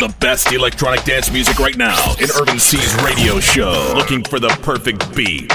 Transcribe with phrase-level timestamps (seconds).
[0.00, 3.92] The best electronic dance music right now in Urban C's radio show.
[3.94, 5.52] Looking for the perfect beat.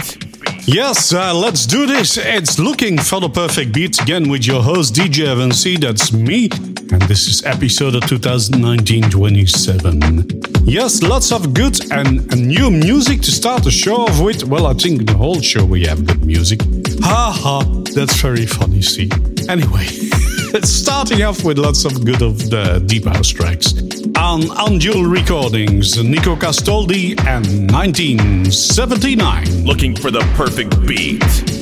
[0.67, 2.17] Yes, uh, let's do this.
[2.17, 5.77] It's Looking for the Perfect Beat again with your host DJ Evan C.
[5.77, 6.49] That's me.
[6.91, 10.67] And this is episode of 2019-27.
[10.67, 14.43] Yes, lots of good and, and new music to start the show off with.
[14.43, 16.61] Well, I think the whole show we have good music.
[17.01, 17.63] Ha ha,
[17.95, 19.09] that's very funny, see.
[19.49, 19.87] Anyway.
[20.63, 23.73] starting off with lots of good of the deep house tracks.
[24.17, 29.63] On Undual Recordings, Nico Castoldi and 1979.
[29.65, 31.54] Looking for the perfect beat.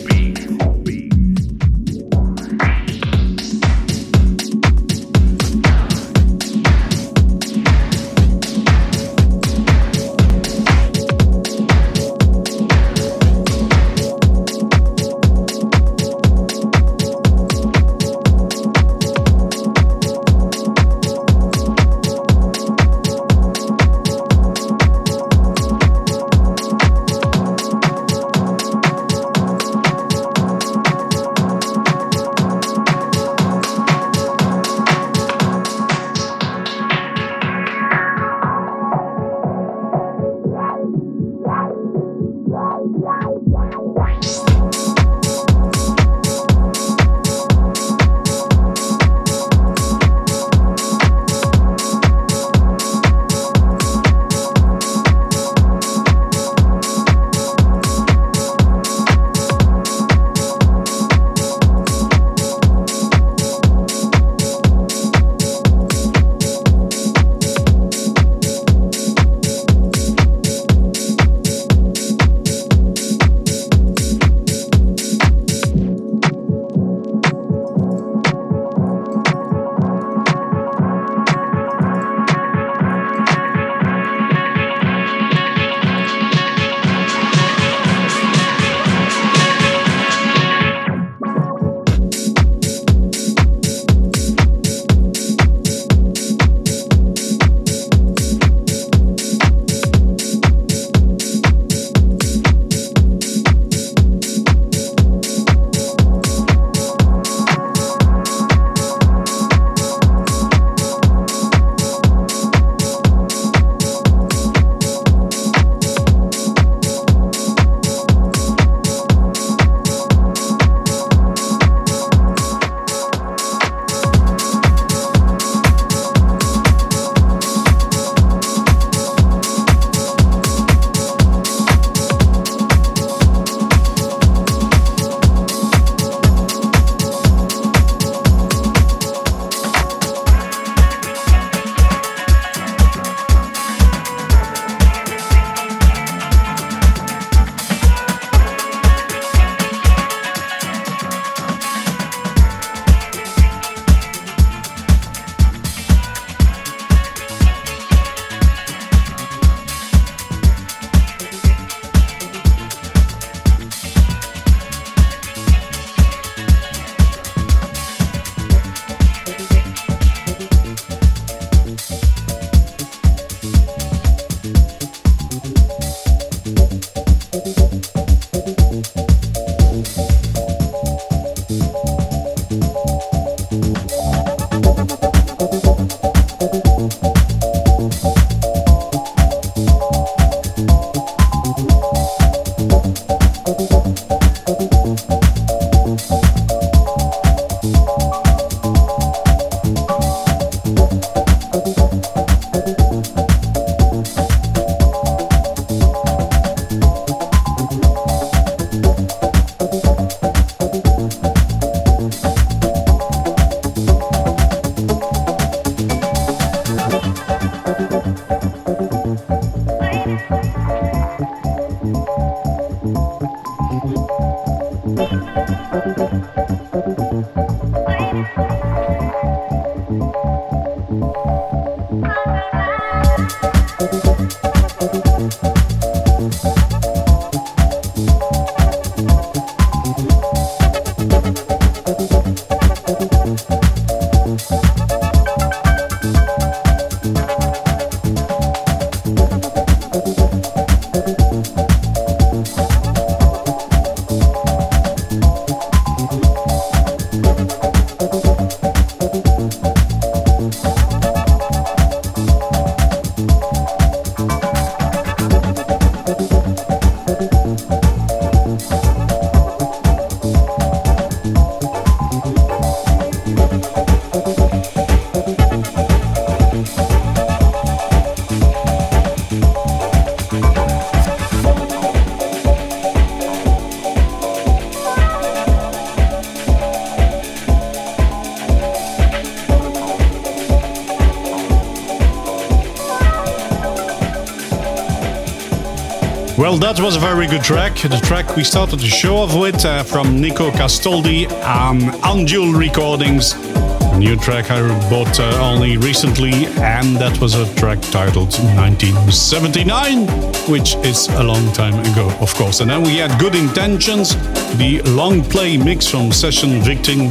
[296.75, 297.75] That was a very good track.
[297.75, 303.52] The track we started the show off with uh, from Nico Castoldi on Anjul Recordings.
[303.97, 310.07] New track I bought uh, only recently, and that was a track titled 1979,
[310.49, 312.59] which is a long time ago, of course.
[312.59, 314.15] And then we had Good Intentions,
[314.57, 317.09] the long play mix from Session Victim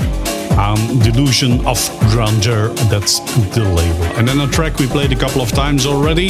[0.59, 1.79] um, Delusion of
[2.11, 2.69] Grandeur.
[2.91, 3.21] That's
[3.55, 4.05] the label.
[4.17, 6.29] And then a track we played a couple of times already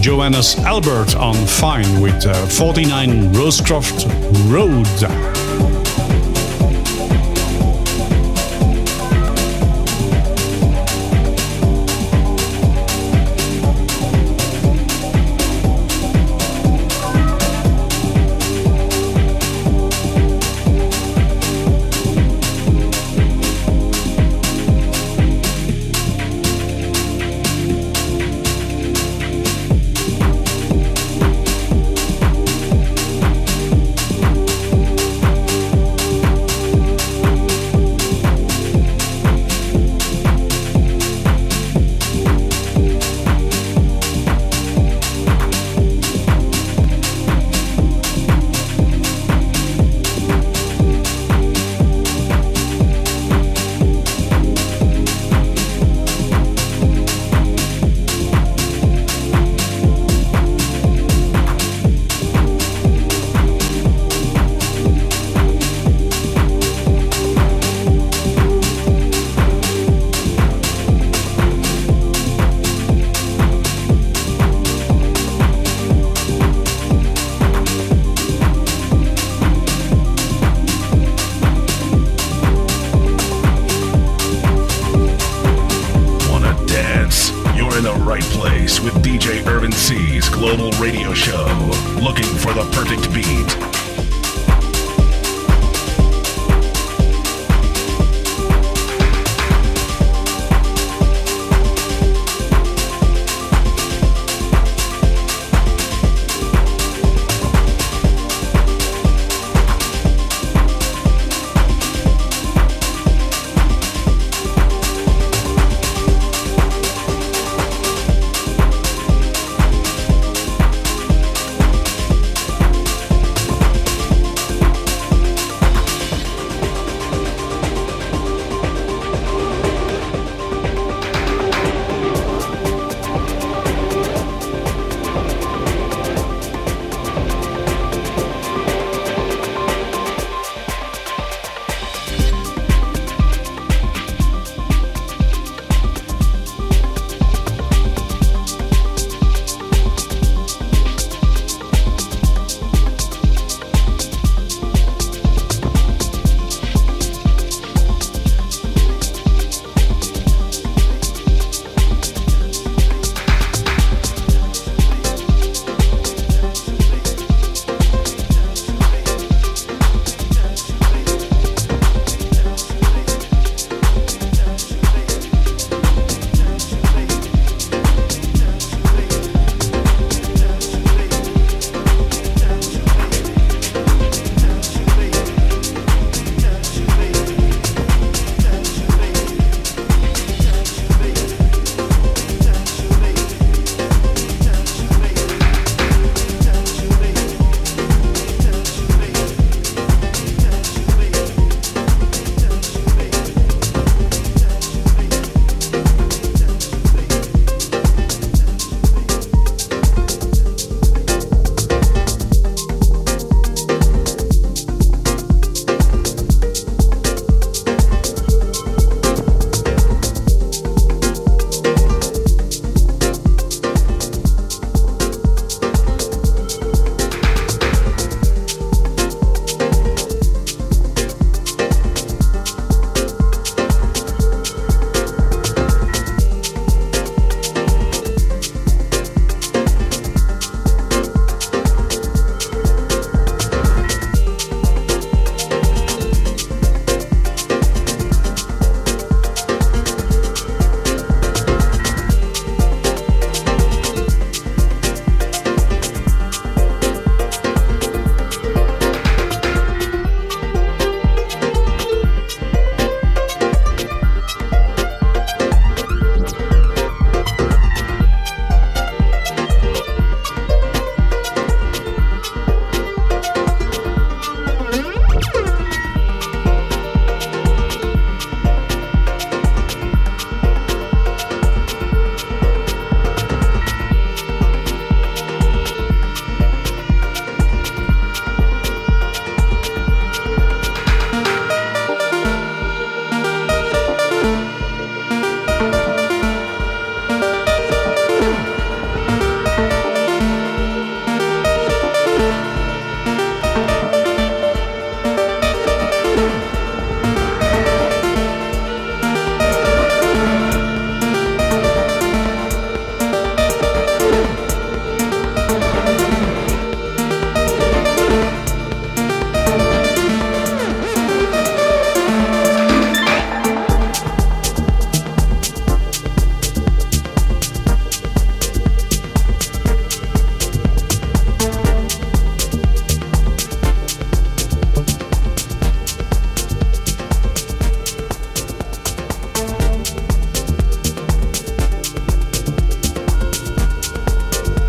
[0.00, 4.04] Johannes Albert on Fine with uh, 49 Rosecroft
[4.50, 5.45] Road.
[88.66, 91.44] with DJ Urban C's Global Radio Show.
[92.02, 93.75] Looking for the perfect beat.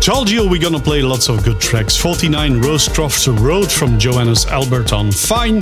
[0.08, 1.94] Told you we're gonna play lots of good tracks.
[1.94, 5.60] 49 Rosecroft Road from Johannes Albert on Fine,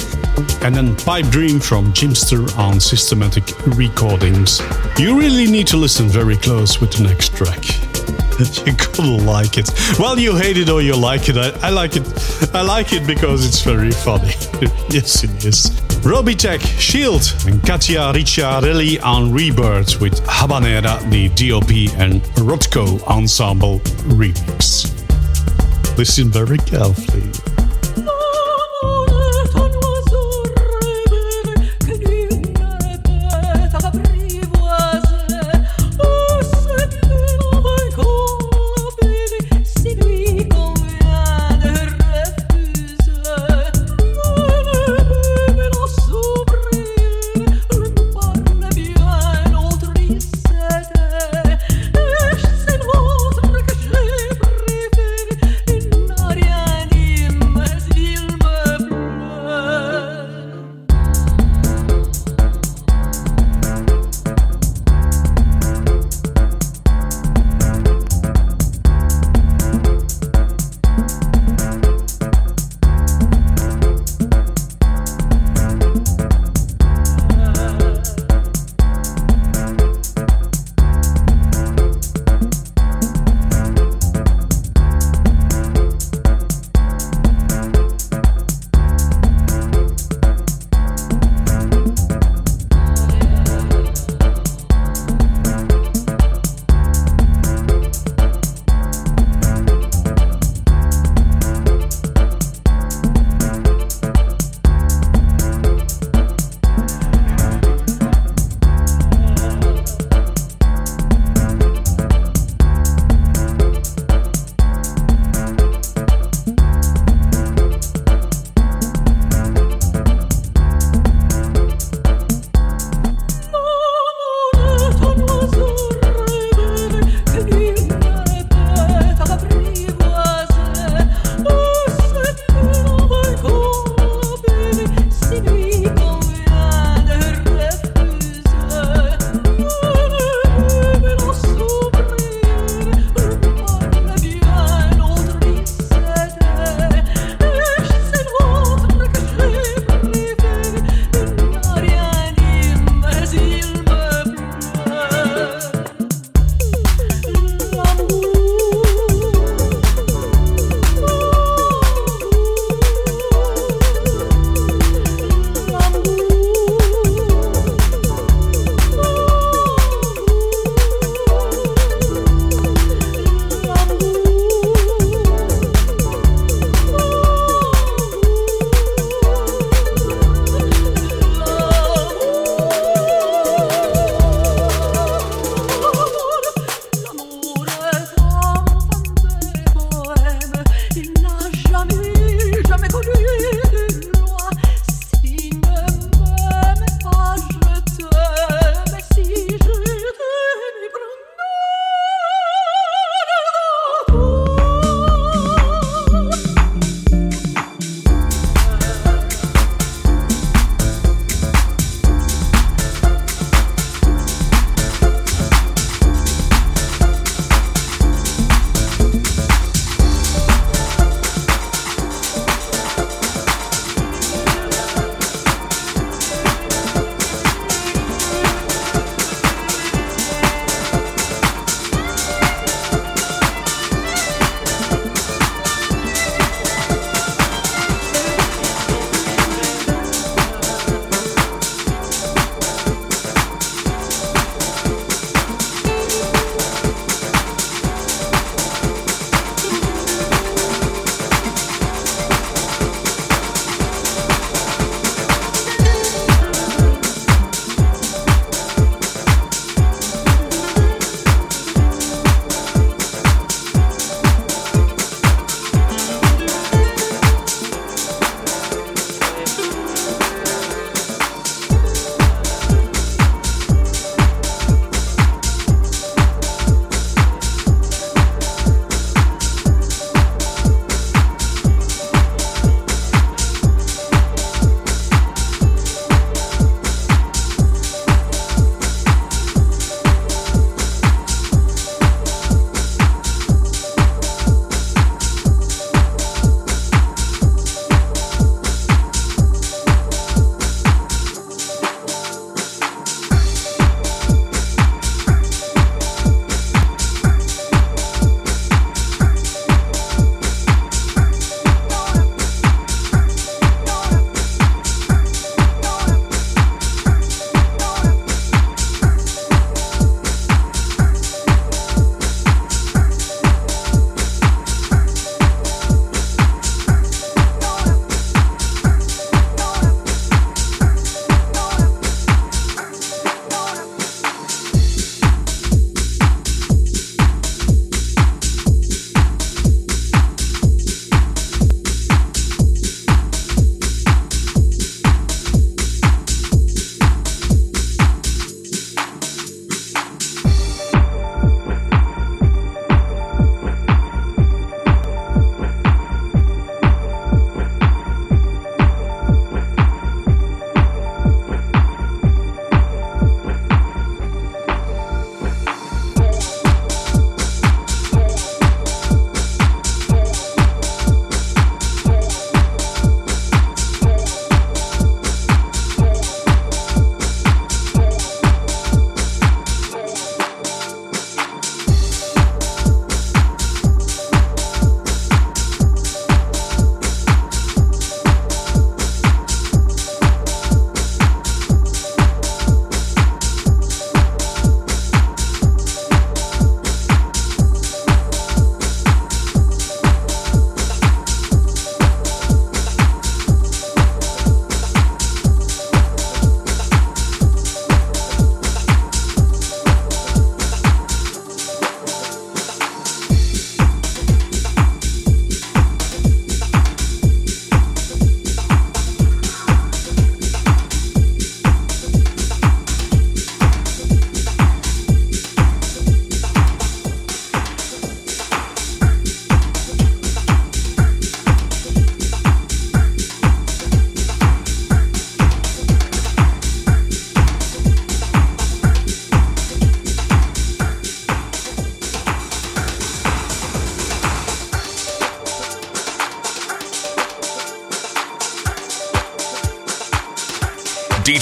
[0.62, 3.42] and then Pipe Dream from Jimster on Systematic
[3.76, 4.62] Recordings.
[4.98, 7.64] You really need to listen very close with the next track.
[8.64, 9.68] you gonna like it.
[9.98, 11.36] Well, you hate it or you like it.
[11.36, 12.06] I, I like it.
[12.54, 14.28] I like it because it's very funny.
[14.90, 15.85] yes, it is.
[16.06, 23.80] Robitech, Shield, and Katia Ricciarelli on Rebirth with Habanera, the DOP and Rotko Ensemble
[24.14, 24.86] remix.
[25.98, 27.35] Listen very carefully.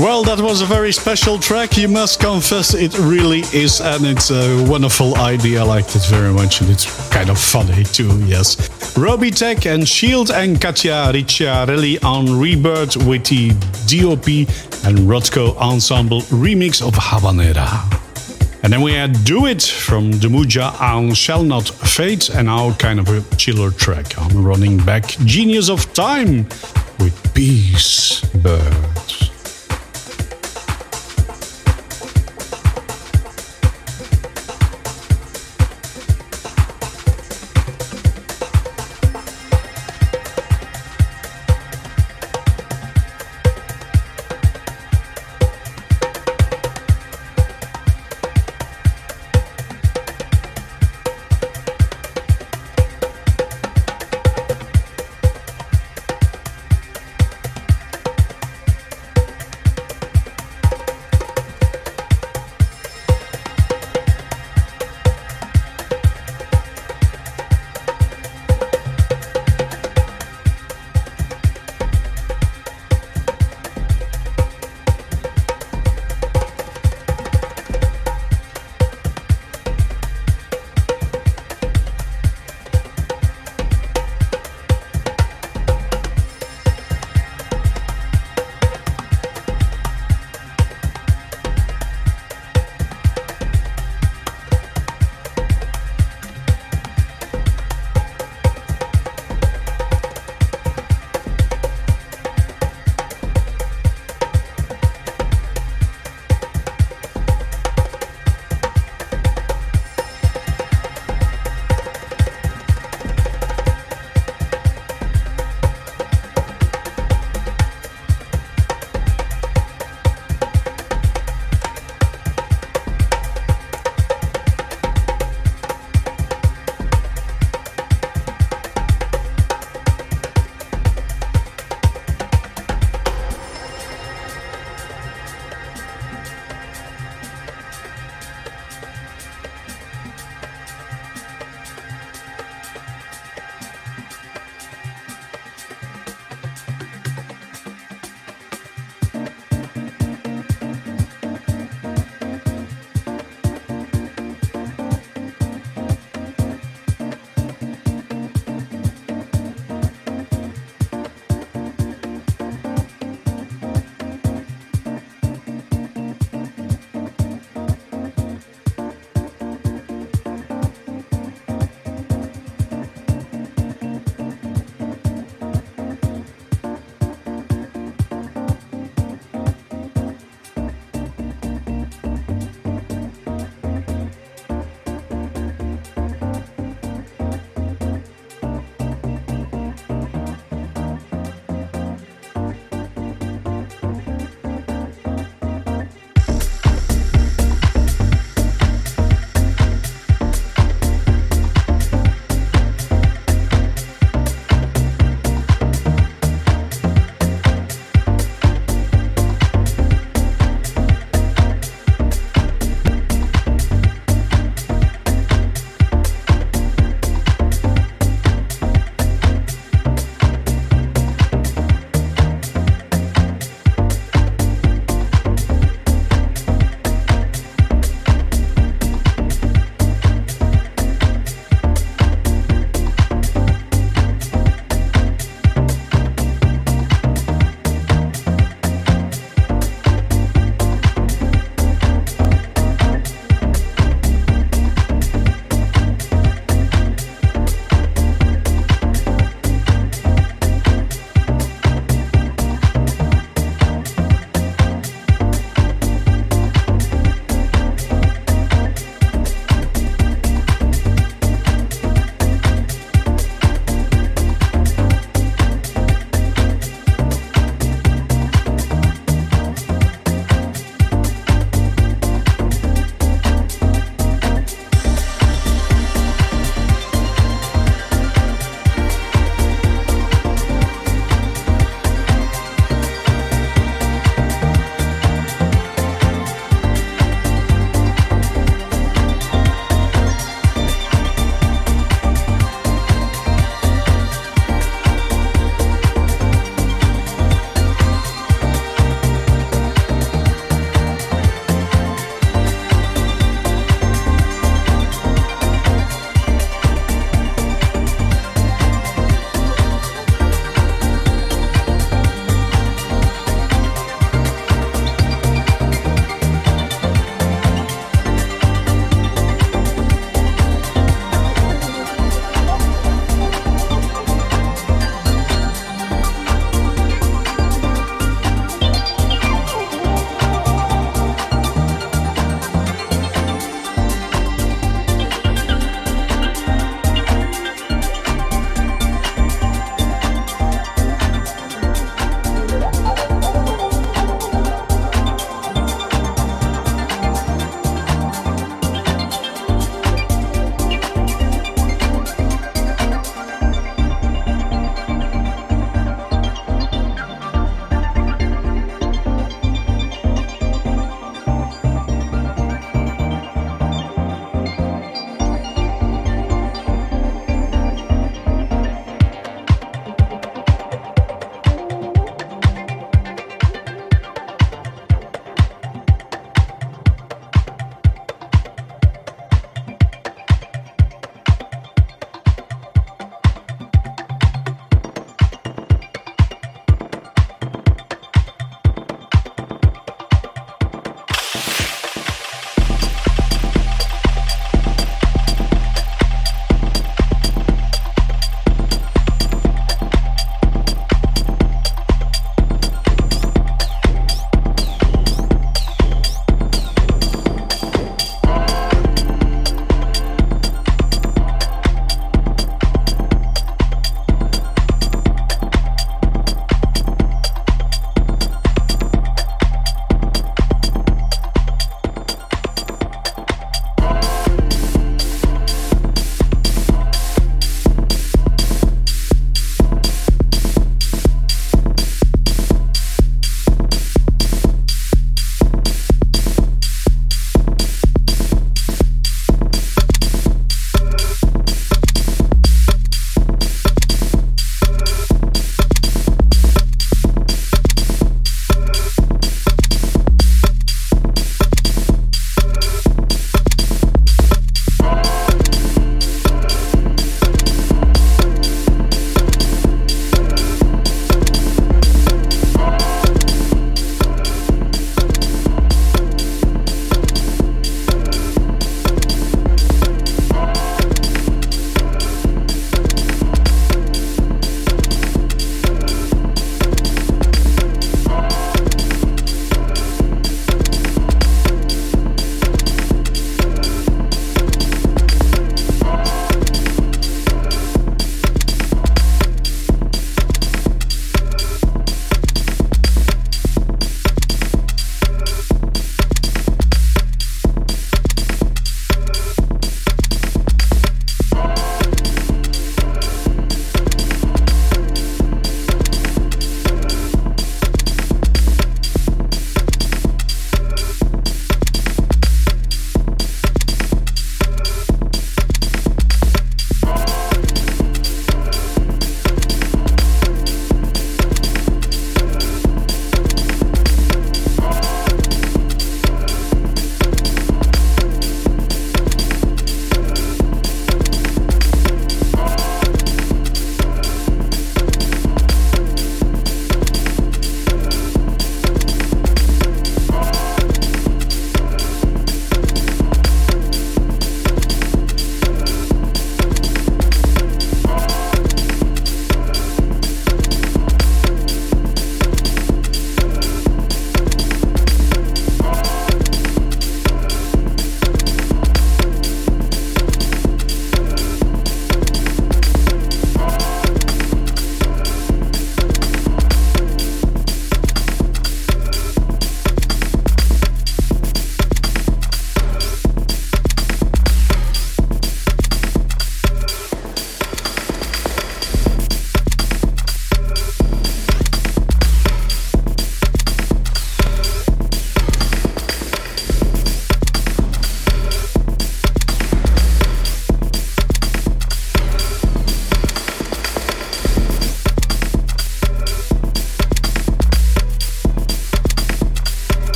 [0.00, 1.76] Well, that was a very special track.
[1.76, 5.60] You must confess it really is, and it's a wonderful idea.
[5.60, 8.96] I liked it very much, and it's kind of funny too, yes.
[8.96, 13.50] Robbie Tech and Shield and Katia Ricciarelli on Rebirth with the
[13.86, 14.48] DOP
[14.86, 17.68] and Rodko Ensemble remix of Habanera.
[18.62, 23.00] And then we had Do It from Demuja on Shall Not Fade, and now kind
[23.00, 26.46] of a chiller track on Running Back Genius of Time
[26.98, 28.99] with Peace Birds.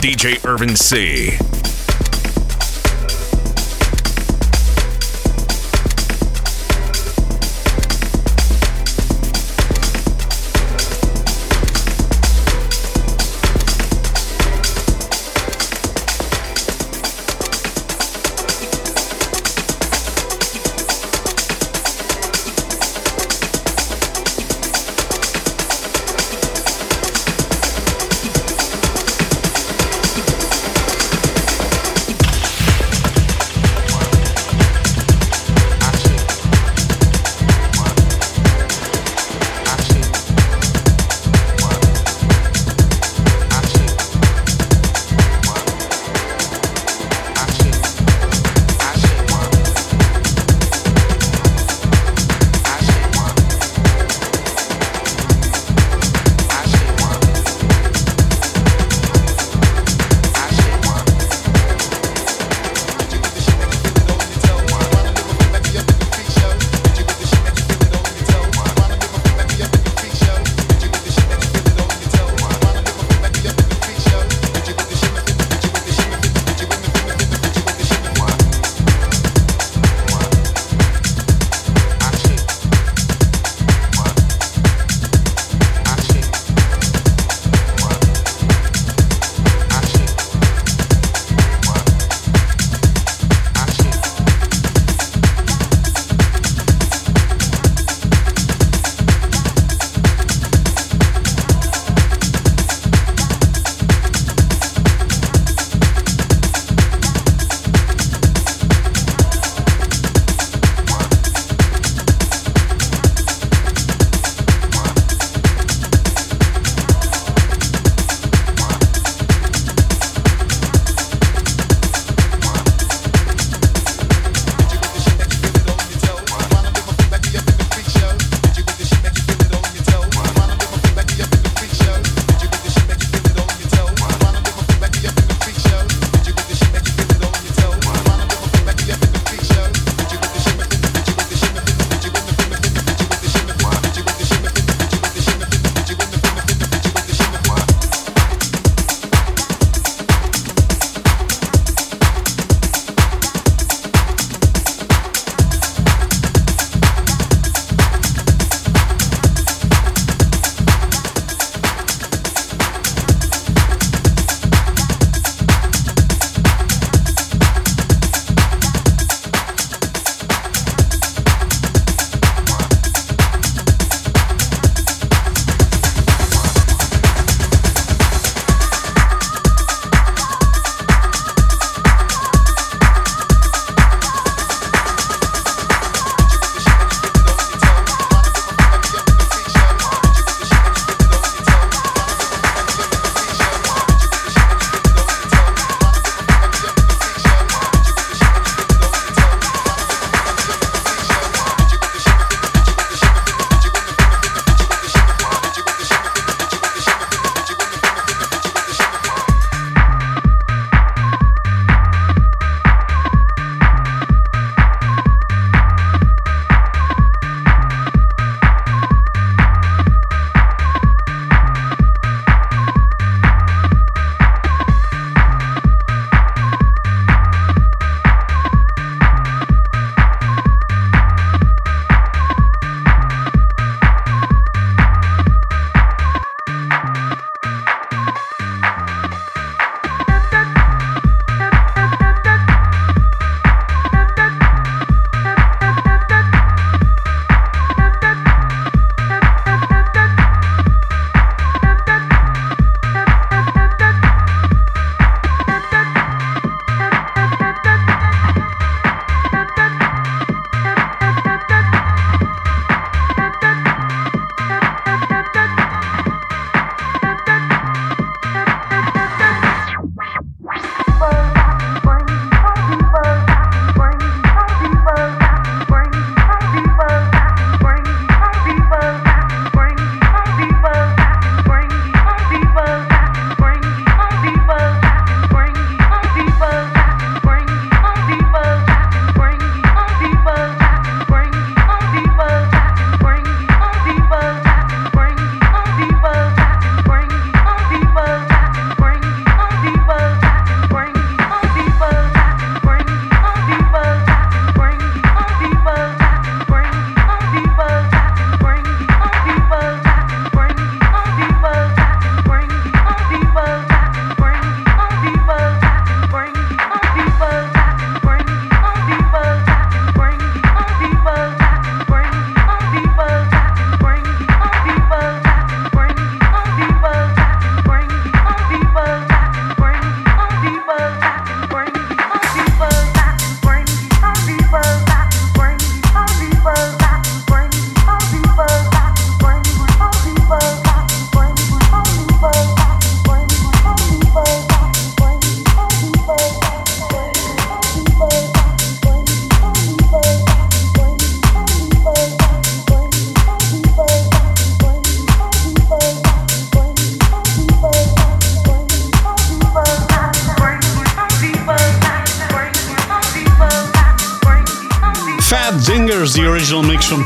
[0.00, 1.59] DJ Irvin C.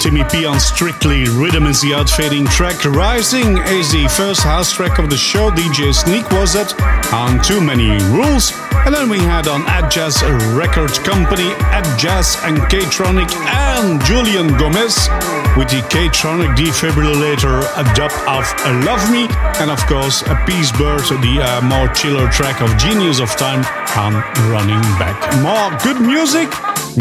[0.05, 2.85] Timmy P on Strictly Rhythm is the outfading track.
[2.85, 5.51] Rising is the first house track of the show.
[5.51, 6.79] DJ Sneak was it
[7.11, 8.53] on Too Many Rules.
[8.85, 14.49] And then we had on Ad Jazz Record Company, Ad Jazz and K-Tronic and Julian
[14.59, 15.09] Gomez
[15.57, 18.45] with the K-Tronic defibrillator, a dub of
[18.85, 19.27] Love Me,
[19.57, 23.65] and of course a Peace Bird, the uh, more chiller track of Genius of Time
[23.97, 24.21] on
[24.53, 25.17] Running Back.
[25.41, 26.53] More good music,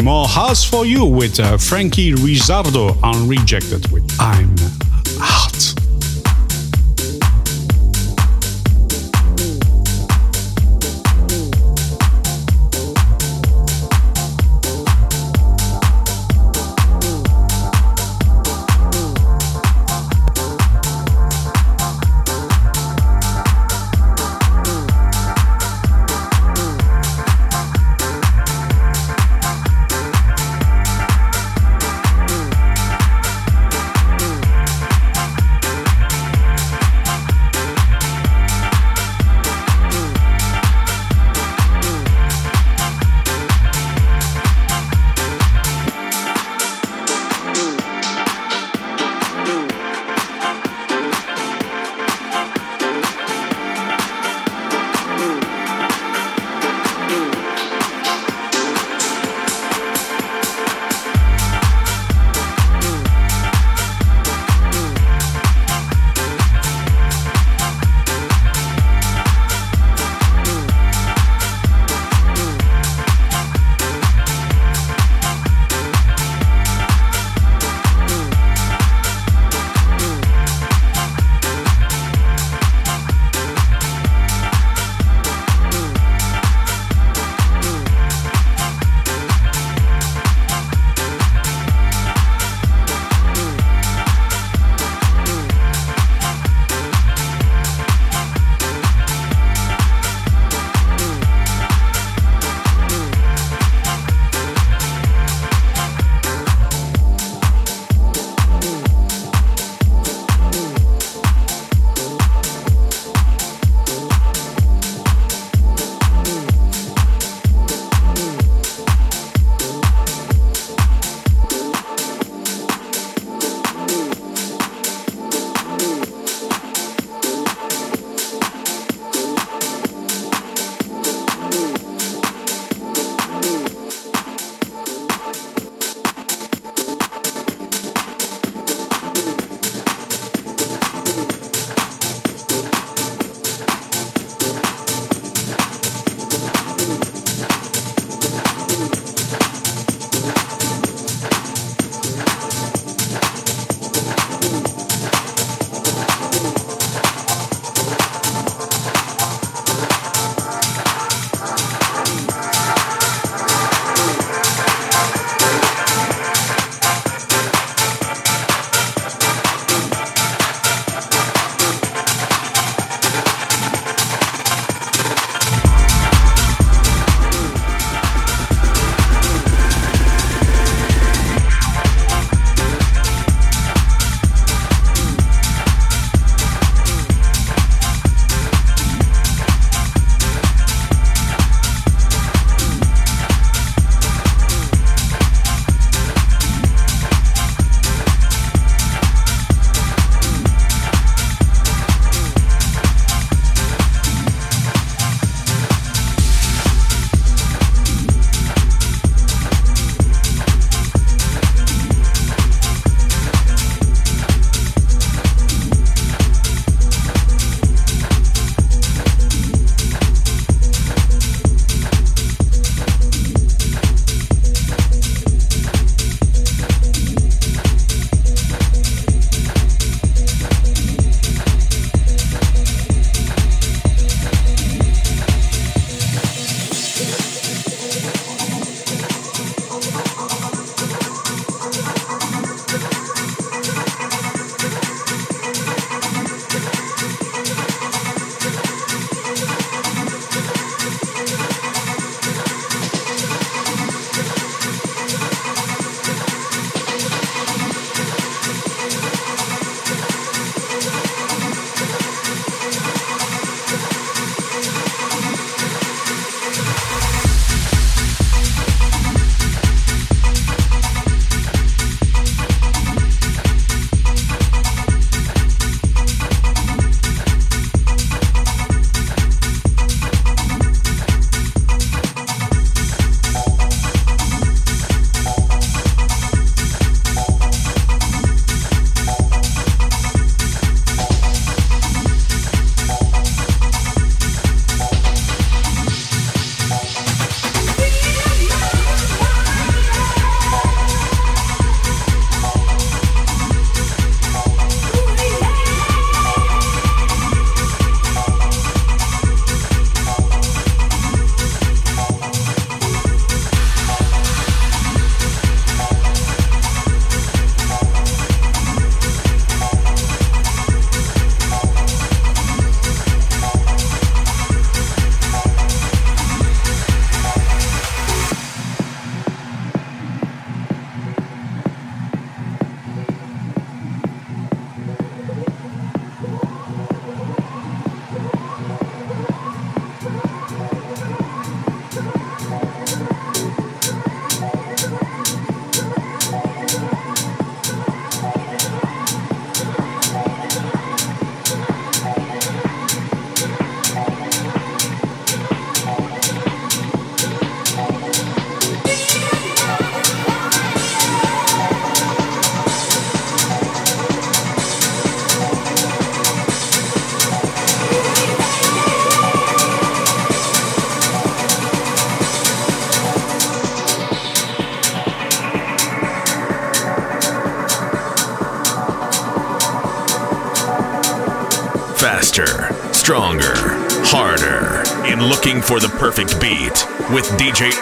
[0.02, 4.54] more house for you with uh, Franky Rizardo on Rejected with I'm
[5.18, 5.83] Hot.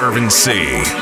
[0.03, 1.02] Irvin C.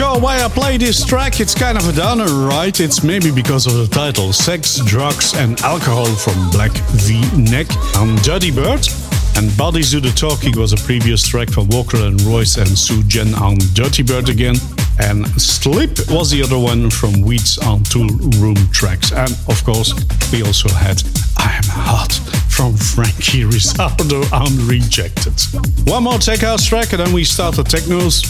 [0.00, 2.80] Sure why I play this track, it's kind of a downer, right?
[2.80, 6.72] It's maybe because of the title Sex, Drugs and Alcohol from Black
[7.04, 8.88] V Neck on Dirtybird.
[9.36, 13.02] And Bodies Do the Talking was a previous track from Walker and Royce and Sue
[13.02, 14.56] Jen on Dirtybird again.
[15.00, 19.12] And Slip was the other one from Weeds on Tool Room Tracks.
[19.12, 19.92] And of course,
[20.32, 21.02] we also had
[21.36, 22.12] I Am Hot
[22.48, 25.40] from Franky Rizardo on Rejected.
[25.86, 28.22] One more Tech House track and then we start the technos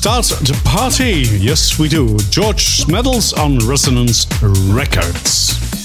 [0.00, 1.26] start the party.
[1.38, 2.16] Yes, we do.
[2.30, 5.79] George Smeddles on Resonance Records.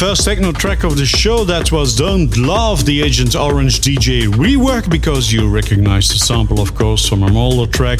[0.00, 4.88] First techno track of the show that was Don't Love the Agent Orange DJ rework
[4.88, 7.98] because you recognize the sample, of course, from a older track.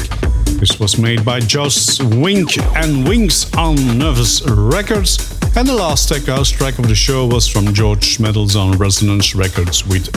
[0.57, 5.39] This was made by Josh Wink and Winx on Nervous Records.
[5.55, 9.35] And the last tech house track of the show was from George Smeddles on Resonance
[9.35, 10.11] Records with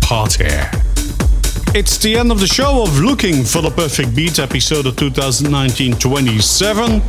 [0.00, 0.44] Party.
[1.74, 5.96] It's the end of the show of Looking for the Perfect Beat episode of 2019
[5.96, 7.02] 27.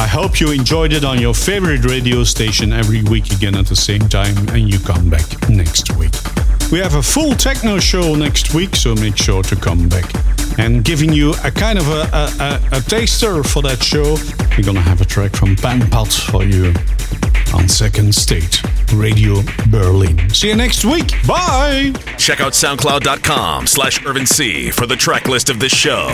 [0.00, 3.76] I hope you enjoyed it on your favorite radio station every week again at the
[3.76, 6.14] same time, and you come back next week.
[6.72, 10.10] We have a full techno show next week, so make sure to come back.
[10.58, 14.16] And giving you a kind of a, a, a, a taster for that show,
[14.56, 16.72] we're gonna have a track from Pat for you
[17.52, 18.62] on Second State,
[18.94, 20.30] Radio Berlin.
[20.30, 21.12] See you next week.
[21.26, 21.92] Bye!
[22.16, 26.08] Check out soundcloud.com slash Irvin C for the track list of this show.